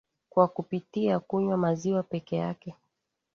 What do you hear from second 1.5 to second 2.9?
maziwa peke yake